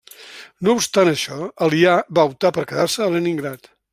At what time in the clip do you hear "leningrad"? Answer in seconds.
3.19-3.73